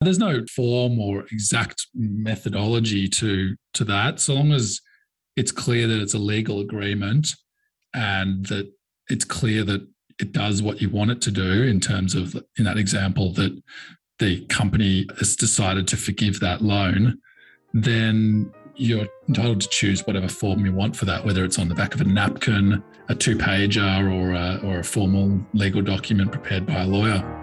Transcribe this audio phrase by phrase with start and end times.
[0.00, 4.20] There's no form or exact methodology to to that.
[4.20, 4.80] So long as
[5.36, 7.34] it's clear that it's a legal agreement
[7.94, 8.70] and that
[9.08, 9.86] it's clear that
[10.18, 13.60] it does what you want it to do in terms of in that example that
[14.18, 17.18] the company has decided to forgive that loan,
[17.72, 21.74] then you're entitled to choose whatever form you want for that, whether it's on the
[21.74, 26.66] back of a napkin, a two pager, or a, or a formal legal document prepared
[26.66, 27.39] by a lawyer.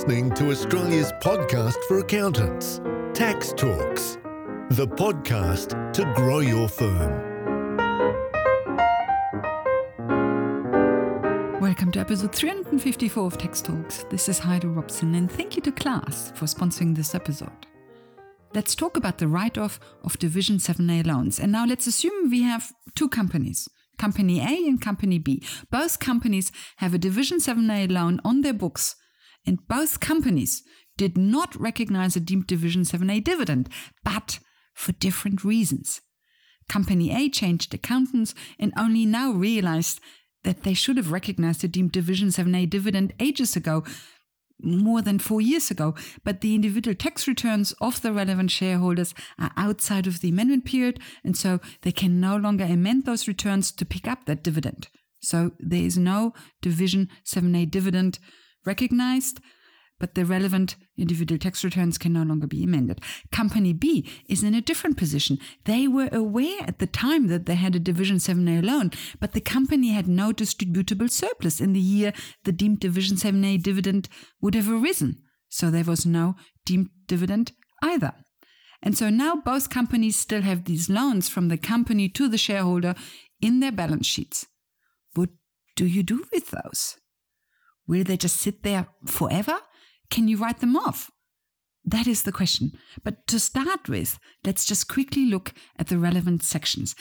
[0.00, 2.80] Listening to Australia's podcast for accountants,
[3.12, 4.16] Tax Talks,
[4.70, 7.10] the podcast to grow your firm.
[11.60, 14.04] Welcome to episode 354 of Tax Talks.
[14.04, 17.66] This is Heidi Robson, and thank you to Class for sponsoring this episode.
[18.54, 21.38] Let's talk about the write off of Division 7A loans.
[21.38, 23.68] And now let's assume we have two companies.
[23.98, 25.42] Company A and Company B.
[25.70, 28.96] Both companies have a Division 7A loan on their books
[29.46, 30.62] and both companies
[30.96, 33.68] did not recognize a deemed Division 7A dividend,
[34.04, 34.38] but
[34.74, 36.00] for different reasons.
[36.68, 40.00] Company A changed accountants and only now realized
[40.44, 43.84] that they should have recognized a deemed Division 7A dividend ages ago,
[44.62, 49.52] more than four years ago, but the individual tax returns of the relevant shareholders are
[49.56, 53.84] outside of the amendment period, and so they can no longer amend those returns to
[53.84, 54.88] pick up that dividend.
[55.22, 58.18] So there is no Division 7A dividend
[58.64, 59.40] recognized,
[59.98, 63.00] but the relevant individual tax returns can no longer be amended.
[63.30, 65.38] Company B is in a different position.
[65.66, 69.40] They were aware at the time that they had a Division 7A loan, but the
[69.40, 72.12] company had no distributable surplus in the year
[72.44, 74.08] the deemed Division 7A dividend
[74.40, 75.22] would have arisen.
[75.48, 77.52] So there was no deemed dividend
[77.82, 78.14] either.
[78.82, 82.94] And so now both companies still have these loans from the company to the shareholder
[83.42, 84.46] in their balance sheets.
[85.14, 85.28] What
[85.76, 86.96] do you do with those?
[87.90, 89.58] Will they just sit there forever?
[90.10, 91.10] Can you write them off?
[91.84, 92.70] That is the question.
[93.02, 96.94] But to start with, let's just quickly look at the relevant sections.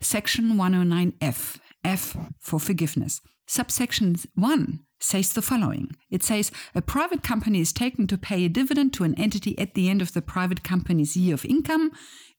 [0.00, 3.20] Section 109F, F for forgiveness.
[3.46, 8.48] Subsection 1 says the following It says, A private company is taken to pay a
[8.48, 11.90] dividend to an entity at the end of the private company's year of income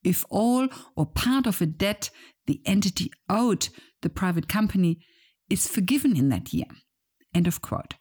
[0.03, 2.09] if all or part of a debt
[2.47, 3.69] the entity owed
[4.01, 4.97] the private company
[5.51, 6.65] is forgiven in that year.
[7.33, 7.95] End of quote.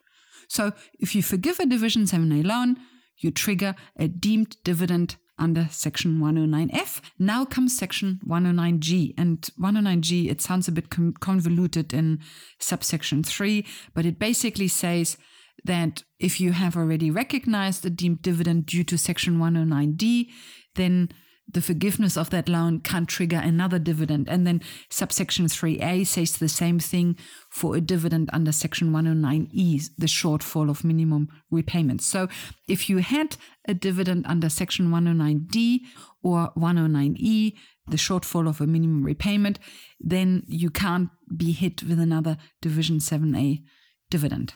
[0.48, 2.76] So if you forgive a Division 7A loan,
[3.16, 7.00] you trigger a deemed dividend under Section 109F.
[7.18, 9.14] Now comes Section 109G.
[9.16, 12.20] And 109G, it sounds a bit convoluted in
[12.58, 13.64] subsection 3,
[13.94, 15.16] but it basically says
[15.64, 20.28] that if you have already recognized a deemed dividend due to Section 109D,
[20.74, 21.10] then
[21.52, 24.28] the forgiveness of that loan can't trigger another dividend.
[24.28, 27.16] And then subsection 3a says the same thing
[27.48, 32.06] for a dividend under section 109e, the shortfall of minimum repayments.
[32.06, 32.28] So
[32.68, 35.80] if you had a dividend under section 109d
[36.22, 37.54] or 109e,
[37.88, 39.58] the shortfall of a minimum repayment,
[39.98, 43.62] then you can't be hit with another division 7a
[44.10, 44.54] dividend.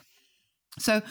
[0.79, 1.01] So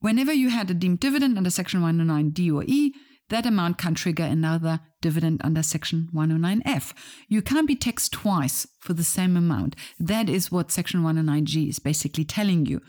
[0.00, 2.94] whenever you had a deemed dividend under section 109d or e,
[3.28, 6.92] that amount can trigger another dividend under Section 109F.
[7.28, 9.76] You can't be taxed twice for the same amount.
[9.98, 12.80] That is what Section 109G is basically telling you.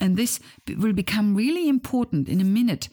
[0.00, 0.40] And this
[0.76, 2.88] will become really important in a minute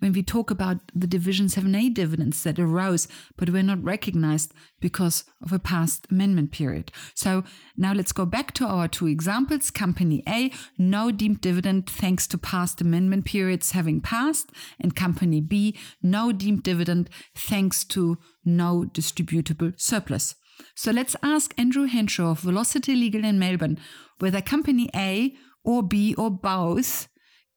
[0.00, 5.24] when we talk about the Division 7A dividends that arose but were not recognized because
[5.42, 6.92] of a past amendment period.
[7.14, 7.44] So
[7.76, 9.70] now let's go back to our two examples.
[9.70, 15.76] Company A, no deemed dividend thanks to past amendment periods having passed, and Company B,
[16.02, 20.34] no deemed dividend thanks to no distributable surplus.
[20.74, 23.78] So let's ask Andrew Henshaw of Velocity Legal in Melbourne
[24.18, 25.34] whether Company A
[25.64, 27.08] or B or both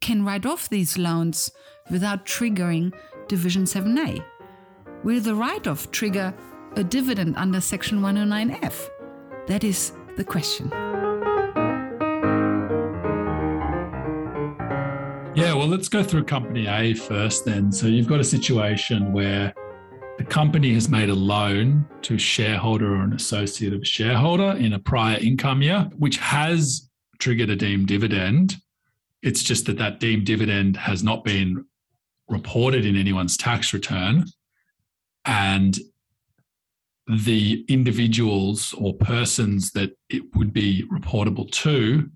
[0.02, 1.52] can write off these loans
[1.90, 2.94] without triggering
[3.28, 4.24] Division 7A?
[5.03, 6.34] Will the write off trigger
[6.75, 8.90] a dividend under Section 109F?
[9.47, 10.72] That is the question.
[15.35, 17.72] Yeah, well, let's go through Company A first then.
[17.72, 19.53] So you've got a situation where
[20.17, 24.55] the company has made a loan to a shareholder or an associate of a shareholder
[24.58, 26.90] in a prior income year, which has
[27.20, 28.58] triggered a deemed dividend.
[29.22, 31.66] It's just that that deemed dividend has not been
[32.28, 34.25] reported in anyone's tax return
[35.25, 35.78] and
[37.08, 42.09] the individuals or persons that it would be reportable to,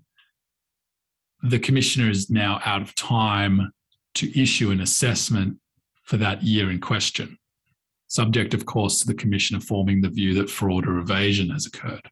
[1.42, 3.72] the commissioner is now out of time
[4.14, 5.56] to issue an assessment
[6.04, 7.38] for that year in question,
[8.08, 12.10] subject, of course, to the commissioner forming the view that fraud or evasion has occurred.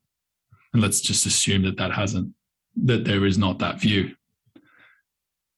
[0.73, 2.33] And let's just assume that that hasn't,
[2.77, 4.15] that there is not that view.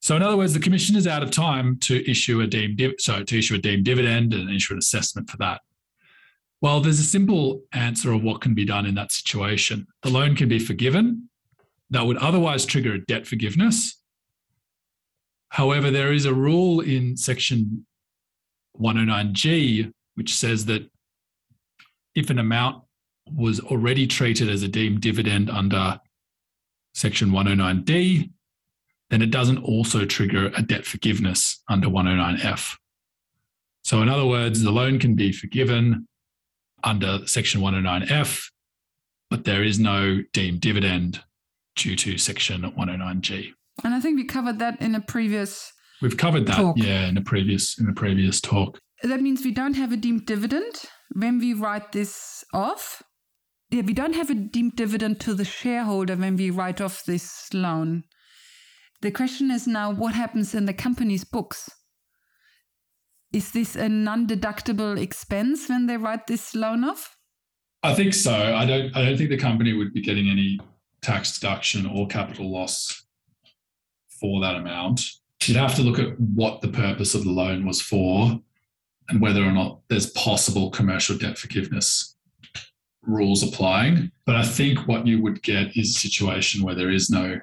[0.02, 2.96] So in other words, the commission is out of time to issue a deemed div-
[2.98, 5.60] so to issue a deemed dividend and issue an assessment for that.
[6.60, 9.86] Well, there's a simple answer of what can be done in that situation.
[10.02, 11.28] The loan can be forgiven.
[11.90, 14.00] That would otherwise trigger a debt forgiveness.
[15.50, 17.86] However, there is a rule in section
[18.80, 20.90] 109G which says that
[22.14, 22.82] if an amount
[23.30, 26.00] was already treated as a deemed dividend under
[26.94, 28.30] section 109D,
[29.12, 32.76] then it doesn't also trigger a debt forgiveness under 109F.
[33.84, 36.08] So, in other words, the loan can be forgiven
[36.82, 38.46] under section 109F,
[39.28, 41.20] but there is no deemed dividend
[41.76, 43.52] due to section 109G.
[43.84, 45.70] And I think we covered that in a previous.
[46.00, 46.78] We've covered that, Talk.
[46.78, 48.78] yeah, in a previous in a previous talk.
[49.02, 53.02] That means we don't have a deemed dividend when we write this off.
[53.70, 57.52] Yeah, we don't have a deemed dividend to the shareholder when we write off this
[57.52, 58.04] loan.
[59.02, 61.68] The question is now what happens in the company's books?
[63.32, 67.16] Is this a non deductible expense when they write this loan off?
[67.82, 68.32] I think so.
[68.32, 68.96] I don't.
[68.96, 70.60] I don't think the company would be getting any
[71.00, 73.04] tax deduction or capital loss
[74.20, 75.02] for that amount.
[75.42, 78.40] You'd have to look at what the purpose of the loan was for,
[79.08, 82.16] and whether or not there's possible commercial debt forgiveness
[83.02, 84.12] rules applying.
[84.26, 87.40] But I think what you would get is a situation where there is no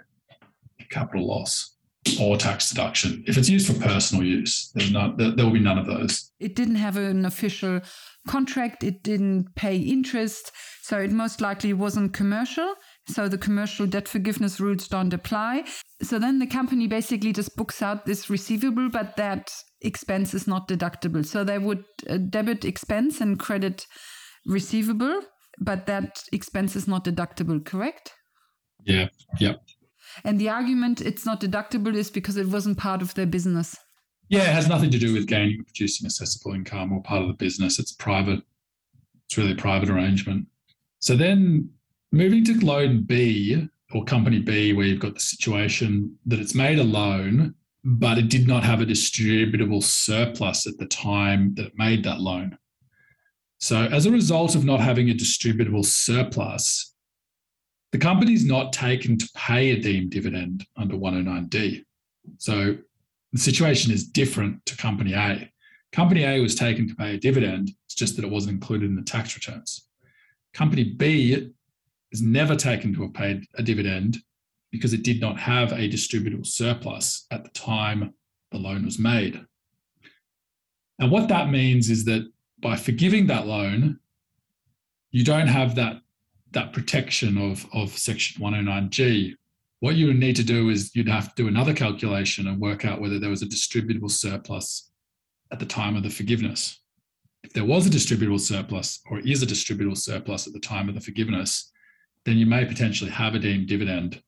[0.90, 1.76] capital loss
[2.20, 3.24] or tax deduction.
[3.28, 5.18] If it's used for personal use, there's not.
[5.18, 6.32] There, there will be none of those.
[6.40, 7.82] It didn't have an official
[8.28, 12.76] contract, it didn't pay interest, so it most likely wasn't commercial.
[13.08, 15.66] So the commercial debt forgiveness rules don't apply.
[16.02, 20.68] So then the company basically just books out this receivable, but that expense is not
[20.68, 21.26] deductible.
[21.26, 23.86] So they would uh, debit expense and credit
[24.46, 25.22] receivable,
[25.60, 28.14] but that expense is not deductible, correct?
[28.86, 29.08] Yeah.
[29.40, 29.62] Yep.
[30.24, 33.76] And the argument it's not deductible is because it wasn't part of their business.
[34.30, 37.28] Yeah, it has nothing to do with gaining or producing assessable income or part of
[37.28, 37.80] the business.
[37.80, 38.42] It's private.
[39.26, 40.46] It's really a private arrangement.
[41.00, 41.70] So then
[42.12, 46.78] moving to loan B or company B, where you've got the situation that it's made
[46.78, 51.74] a loan, but it did not have a distributable surplus at the time that it
[51.76, 52.58] made that loan.
[53.58, 56.89] So as a result of not having a distributable surplus,
[57.92, 61.84] the company's not taken to pay a deemed dividend under 109D.
[62.38, 62.78] So
[63.34, 65.52] the situation is different to Company A.
[65.92, 68.96] Company A was taken to pay a dividend, it's just that it wasn't included in
[68.96, 69.88] the tax returns.
[70.54, 71.52] Company B
[72.12, 74.18] is never taken to have paid a dividend
[74.72, 78.14] because it did not have a distributable surplus at the time
[78.52, 79.44] the loan was made.
[81.00, 84.00] And what that means is that by forgiving that loan,
[85.12, 86.02] you don't have that,
[86.52, 89.34] that protection of, of Section 109G.
[89.82, 92.86] What you would need to do is you'd have to do another calculation and work
[92.86, 94.92] out whether there was a distributable surplus
[95.52, 96.82] at the time of the forgiveness.
[97.44, 100.96] If there was a distributable surplus or is a distributable surplus at the time of
[100.96, 101.72] the forgiveness,
[102.26, 104.22] then you may potentially have a deemed dividend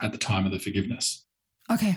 [0.00, 1.24] at the time of the forgiveness.
[1.70, 1.96] Okay.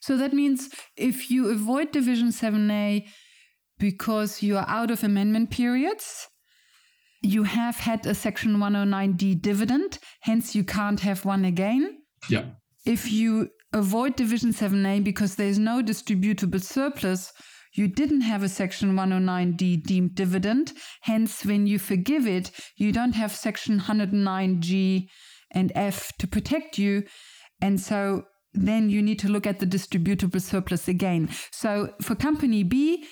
[0.00, 3.06] So that means if you avoid Division 7A
[3.78, 6.28] because you are out of amendment periods,
[7.26, 11.98] you have had a Section 109D dividend, hence you can't have one again.
[12.28, 12.44] Yeah.
[12.84, 17.32] If you avoid Division 7A because there's no distributable surplus,
[17.74, 23.12] you didn't have a Section 109D deemed dividend, hence, when you forgive it, you don't
[23.12, 25.08] have Section 109G
[25.50, 27.04] and F to protect you.
[27.60, 31.28] And so then you need to look at the distributable surplus again.
[31.50, 33.06] So for Company B,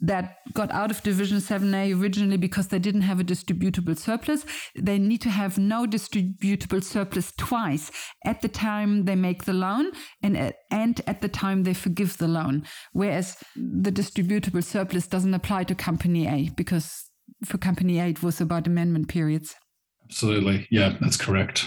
[0.00, 4.44] that got out of Division 7A originally because they didn't have a distributable surplus.
[4.74, 7.90] They need to have no distributable surplus twice
[8.24, 9.92] at the time they make the loan
[10.22, 12.64] and at, and at the time they forgive the loan.
[12.92, 17.10] Whereas the distributable surplus doesn't apply to Company A because
[17.44, 19.54] for Company A it was about amendment periods.
[20.04, 20.66] Absolutely.
[20.70, 21.66] Yeah, that's correct.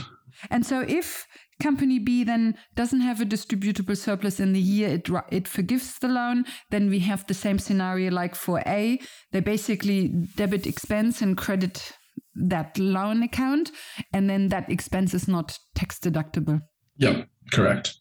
[0.49, 1.25] And so if
[1.63, 6.09] company B then doesn't have a distributable surplus in the year it it forgives the
[6.09, 8.99] loan, then we have the same scenario like for A.
[9.31, 11.93] They basically debit expense and credit
[12.35, 13.71] that loan account,
[14.11, 16.61] and then that expense is not tax deductible.
[16.97, 17.97] Yep, correct.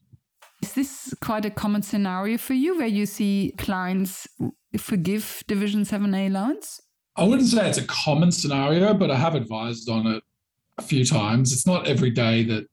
[0.63, 4.27] Is this quite a common scenario for you where you see clients
[4.77, 6.81] forgive Division 7A loans?
[7.17, 10.23] I wouldn't say it's a common scenario, but I have advised on it
[10.79, 11.53] a few times.
[11.53, 12.65] It's not every day that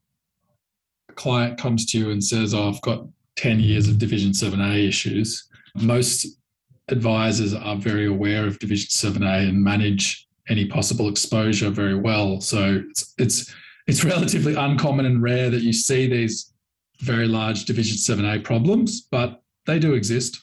[1.19, 5.47] client comes to you and says, oh, I've got 10 years of Division 7A issues.
[5.75, 6.25] Most
[6.87, 12.41] advisors are very aware of Division 7A and manage any possible exposure very well.
[12.41, 13.53] So it's it's
[13.85, 16.51] it's relatively uncommon and rare that you see these
[17.01, 20.41] very large Division 7A problems, but they do exist.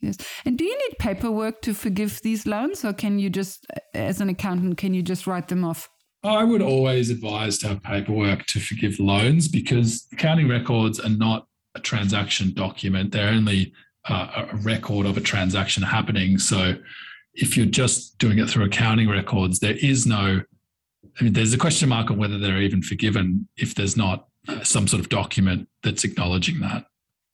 [0.00, 0.18] Yes.
[0.44, 4.28] And do you need paperwork to forgive these loans, or can you just, as an
[4.28, 5.88] accountant, can you just write them off?
[6.26, 11.46] I would always advise to have paperwork to forgive loans because accounting records are not
[11.74, 13.12] a transaction document.
[13.12, 13.72] They're only
[14.08, 16.38] uh, a record of a transaction happening.
[16.38, 16.76] So
[17.34, 20.40] if you're just doing it through accounting records, there is no,
[21.20, 24.62] I mean, there's a question mark on whether they're even forgiven if there's not uh,
[24.62, 26.86] some sort of document that's acknowledging that.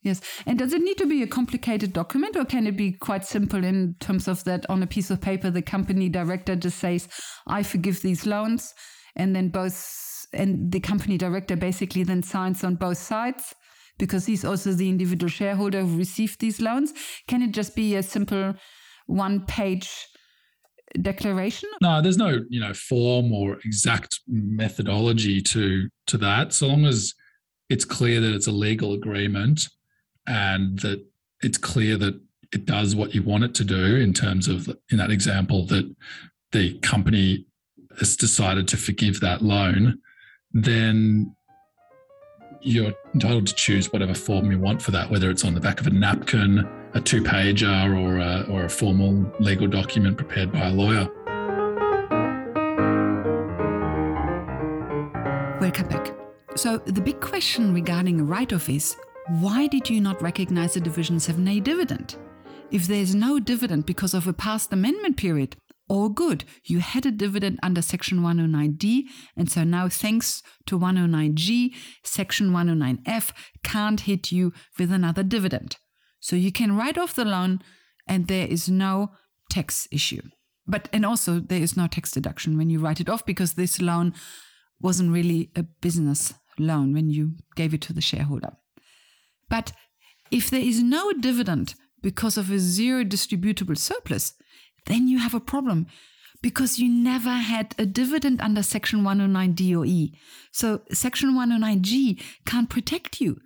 [0.03, 0.21] Yes.
[0.47, 3.63] And does it need to be a complicated document or can it be quite simple
[3.63, 7.09] in terms of that on a piece of paper, the company director just says,
[7.47, 8.75] I forgive these loans.
[9.15, 13.55] And then both, and the company director basically then signs on both sides
[13.99, 16.93] because he's also the individual shareholder who received these loans.
[17.29, 18.55] Can it just be a simple
[19.07, 19.89] one page
[21.01, 21.69] declaration?
[21.81, 26.53] No, there's no, you know, form or exact methodology to to that.
[26.53, 27.15] So long as
[27.69, 29.69] it's clear that it's a legal agreement
[30.27, 31.05] and that
[31.43, 32.21] it's clear that
[32.53, 35.91] it does what you want it to do in terms of in that example that
[36.53, 37.47] the company
[37.99, 39.99] has decided to forgive that loan,
[40.53, 41.35] then
[42.61, 45.81] you're entitled to choose whatever form you want for that, whether it's on the back
[45.81, 50.69] of a napkin, a two pager, or a, or a formal legal document prepared by
[50.69, 51.09] a lawyer.
[55.61, 56.15] Welcome back.
[56.55, 58.95] So, the big question regarding a write off is
[59.29, 62.17] why did you not recognize the Division 7A dividend?
[62.71, 65.57] If there is no dividend because of a past amendment period,
[65.89, 66.45] all good.
[66.65, 69.05] You had a dividend under Section 109D,
[69.37, 75.77] and so now, thanks to 109G, Section 109F can't hit you with another dividend.
[76.19, 77.63] So you can write off the loan,
[78.09, 79.13] and there is no
[79.51, 80.23] tax issue.
[80.67, 83.81] But, and also, there is no tax deduction when you write it off because this
[83.81, 84.15] loan
[84.81, 88.53] wasn't really a business loan when you gave it to the shareholder.
[89.53, 89.73] But
[90.31, 94.33] if there is no dividend because of a zero distributable surplus,
[94.87, 95.89] then you have a problem
[96.41, 100.19] because you never had a dividend under Section 109D or E.
[100.53, 103.43] So Section 109G can't protect you.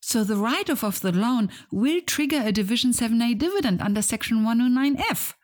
[0.00, 4.38] So the write off of the loan will trigger a Division 7A dividend under Section
[4.38, 5.34] 109F.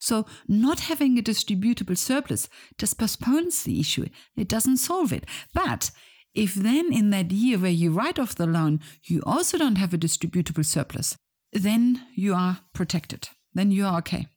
[0.00, 4.06] So not having a distributable surplus just postpones the issue.
[4.34, 5.26] It doesn't solve it.
[5.52, 5.90] But
[6.34, 9.92] if then in that year where you write off the loan, you also don't have
[9.92, 11.16] a distributable surplus,
[11.52, 13.28] then you are protected.
[13.54, 14.28] Then you are okay.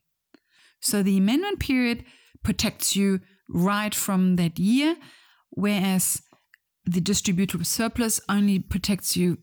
[0.80, 2.04] So the amendment period
[2.42, 4.96] protects you right from that year,
[5.50, 6.22] whereas
[6.84, 9.38] the distributable surplus only protects you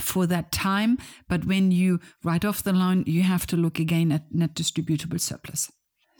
[0.00, 0.98] for that time.
[1.28, 5.20] But when you write off the loan, you have to look again at net distributable
[5.20, 5.70] surplus.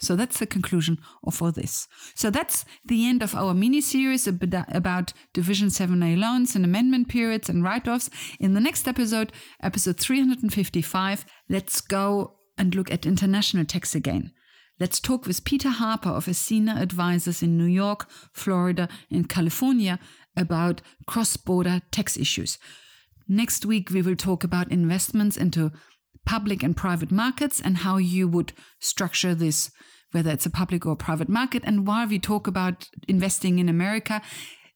[0.03, 1.87] So that's the conclusion of all this.
[2.17, 7.49] So that's the end of our mini series about Division 7A loans and amendment periods
[7.49, 8.11] and write offs.
[8.41, 9.33] In the next episode,
[9.63, 14.33] episode 355, let's go and look at international tax again.
[14.81, 20.01] Let's talk with Peter Harper of Ascena Advisors in New York, Florida, and California
[20.37, 22.59] about cross border tax issues.
[23.29, 25.71] Next week, we will talk about investments into
[26.25, 29.71] public and private markets and how you would structure this
[30.13, 31.63] whether it's a public or private market.
[31.65, 34.23] And while we talk about investing in America,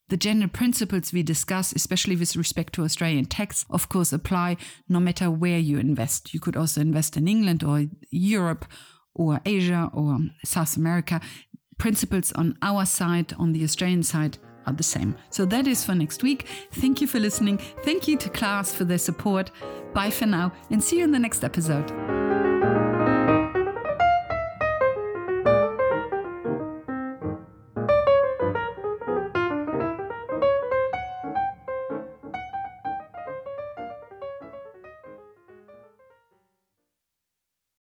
[0.09, 4.57] the general principles we discuss, especially with respect to Australian tax, of course, apply
[4.88, 6.33] no matter where you invest.
[6.33, 8.67] You could also invest in England or Europe
[9.15, 11.21] or Asia or South America.
[11.79, 15.16] Principles on our side, on the Australian side, are the same.
[15.30, 16.46] So that is for next week.
[16.73, 17.58] Thank you for listening.
[17.85, 19.50] Thank you to Class for their support.
[19.94, 22.15] Bye for now and see you in the next episode.